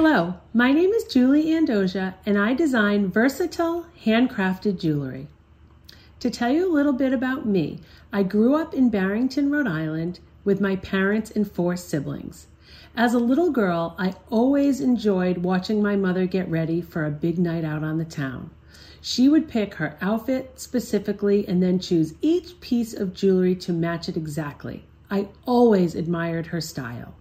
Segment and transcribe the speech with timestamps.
[0.00, 5.26] Hello, my name is Julie Andoja and I design versatile handcrafted jewelry.
[6.20, 7.80] To tell you a little bit about me,
[8.12, 12.46] I grew up in Barrington, Rhode Island with my parents and four siblings.
[12.94, 17.36] As a little girl, I always enjoyed watching my mother get ready for a big
[17.36, 18.50] night out on the town.
[19.00, 24.08] She would pick her outfit specifically and then choose each piece of jewelry to match
[24.08, 24.84] it exactly.
[25.10, 27.16] I always admired her style.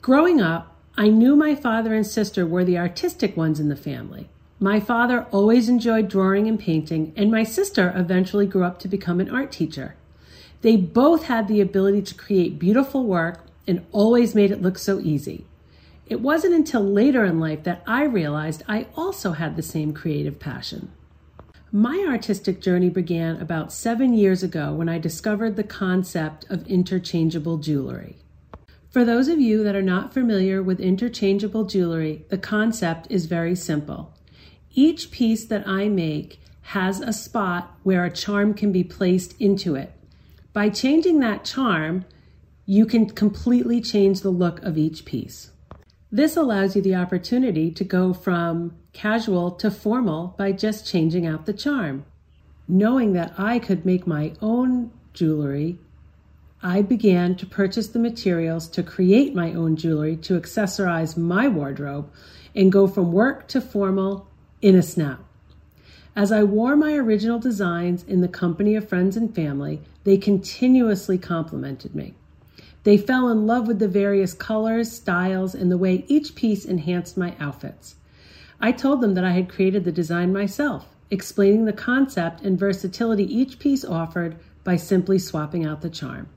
[0.00, 4.28] Growing up, I knew my father and sister were the artistic ones in the family.
[4.60, 9.18] My father always enjoyed drawing and painting, and my sister eventually grew up to become
[9.18, 9.96] an art teacher.
[10.62, 15.00] They both had the ability to create beautiful work and always made it look so
[15.00, 15.46] easy.
[16.06, 20.38] It wasn't until later in life that I realized I also had the same creative
[20.38, 20.92] passion.
[21.72, 27.58] My artistic journey began about seven years ago when I discovered the concept of interchangeable
[27.58, 28.16] jewelry.
[28.94, 33.56] For those of you that are not familiar with interchangeable jewelry, the concept is very
[33.56, 34.14] simple.
[34.72, 39.74] Each piece that I make has a spot where a charm can be placed into
[39.74, 39.92] it.
[40.52, 42.04] By changing that charm,
[42.66, 45.50] you can completely change the look of each piece.
[46.12, 51.46] This allows you the opportunity to go from casual to formal by just changing out
[51.46, 52.04] the charm.
[52.68, 55.80] Knowing that I could make my own jewelry,
[56.66, 62.10] I began to purchase the materials to create my own jewelry to accessorize my wardrobe
[62.54, 64.26] and go from work to formal
[64.62, 65.20] in a snap.
[66.16, 71.18] As I wore my original designs in the company of friends and family, they continuously
[71.18, 72.14] complimented me.
[72.84, 77.18] They fell in love with the various colors, styles, and the way each piece enhanced
[77.18, 77.96] my outfits.
[78.58, 83.24] I told them that I had created the design myself, explaining the concept and versatility
[83.24, 86.30] each piece offered by simply swapping out the charm.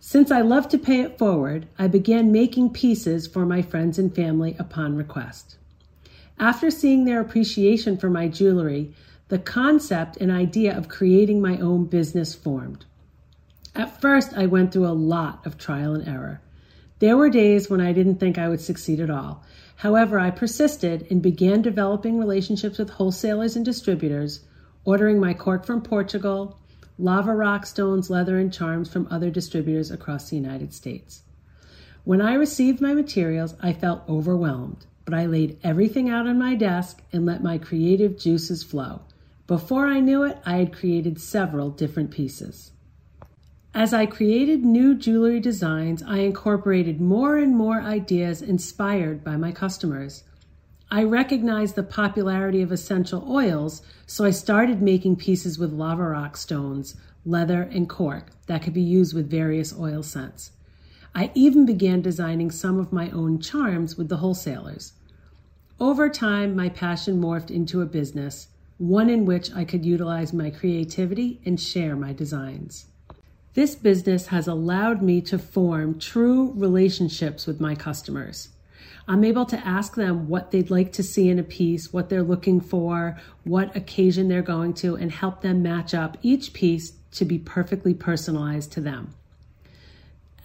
[0.00, 4.14] Since I love to pay it forward, I began making pieces for my friends and
[4.14, 5.56] family upon request.
[6.38, 8.94] After seeing their appreciation for my jewelry,
[9.26, 12.84] the concept and idea of creating my own business formed.
[13.74, 16.40] At first, I went through a lot of trial and error.
[17.00, 19.42] There were days when I didn't think I would succeed at all.
[19.76, 24.40] However, I persisted and began developing relationships with wholesalers and distributors,
[24.84, 26.58] ordering my cork from Portugal,
[26.98, 31.22] lava rock stones, leather, and charms from other distributors across the United States.
[32.04, 36.54] When I received my materials, I felt overwhelmed, but I laid everything out on my
[36.54, 39.02] desk and let my creative juices flow.
[39.46, 42.72] Before I knew it, I had created several different pieces.
[43.74, 49.52] As I created new jewelry designs, I incorporated more and more ideas inspired by my
[49.52, 50.24] customers.
[50.90, 56.34] I recognized the popularity of essential oils, so I started making pieces with lava rock
[56.36, 60.52] stones, leather, and cork that could be used with various oil scents.
[61.14, 64.94] I even began designing some of my own charms with the wholesalers.
[65.78, 70.48] Over time, my passion morphed into a business, one in which I could utilize my
[70.48, 72.86] creativity and share my designs.
[73.52, 78.48] This business has allowed me to form true relationships with my customers.
[79.08, 82.22] I'm able to ask them what they'd like to see in a piece, what they're
[82.22, 87.24] looking for, what occasion they're going to, and help them match up each piece to
[87.24, 89.14] be perfectly personalized to them.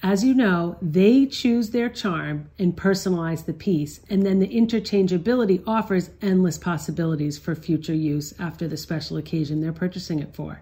[0.01, 5.61] As you know, they choose their charm and personalize the piece, and then the interchangeability
[5.67, 10.61] offers endless possibilities for future use after the special occasion they're purchasing it for.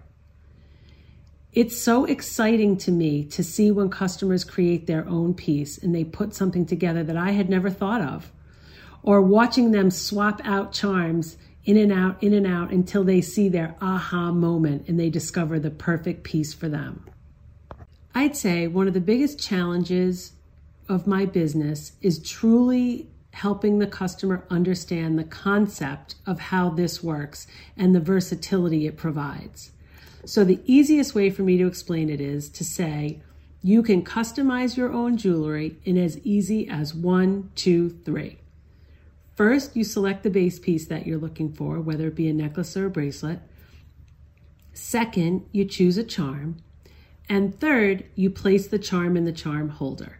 [1.52, 6.02] It's so exciting to me to see when customers create their own piece and they
[6.02, 8.32] put something together that I had never thought of.
[9.02, 13.50] Or watching them swap out charms in and out, in and out until they see
[13.50, 17.04] their aha moment and they discover the perfect piece for them.
[18.14, 20.32] I'd say one of the biggest challenges
[20.88, 27.46] of my business is truly helping the customer understand the concept of how this works
[27.76, 29.72] and the versatility it provides.
[30.24, 33.20] So the easiest way for me to explain it is to say,
[33.62, 38.38] you can customize your own jewelry in as easy as one, two, three.
[39.36, 42.76] First, you select the base piece that you're looking for, whether it be a necklace
[42.76, 43.40] or a bracelet.
[44.72, 46.58] Second, you choose a charm.
[47.28, 50.18] And third, you place the charm in the charm holder.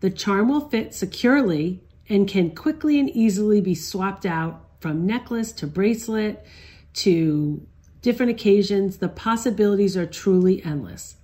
[0.00, 5.52] The charm will fit securely and can quickly and easily be swapped out from necklace
[5.52, 6.44] to bracelet
[6.94, 7.66] to
[8.04, 11.16] different occasions, the possibilities are truly endless.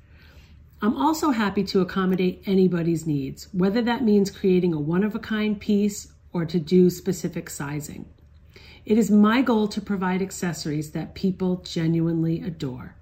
[0.80, 5.18] I'm also happy to accommodate anybody's needs, whether that means creating a one of a
[5.18, 8.06] kind piece or to do specific sizing.
[8.86, 12.96] It is my goal to provide accessories that people genuinely adore.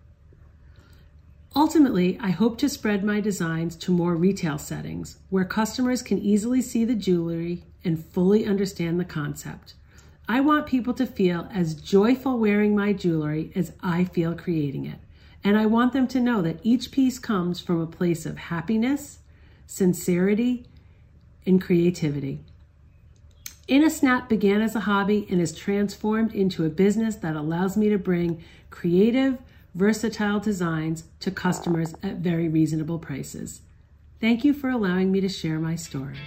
[1.54, 6.62] Ultimately, I hope to spread my designs to more retail settings where customers can easily
[6.62, 9.74] see the jewelry and fully understand the concept.
[10.30, 14.98] I want people to feel as joyful wearing my jewelry as I feel creating it.
[15.42, 19.20] And I want them to know that each piece comes from a place of happiness,
[19.66, 20.66] sincerity,
[21.46, 22.40] and creativity.
[23.68, 27.98] InnaSnap began as a hobby and is transformed into a business that allows me to
[27.98, 29.38] bring creative,
[29.74, 33.62] versatile designs to customers at very reasonable prices.
[34.20, 36.18] Thank you for allowing me to share my story.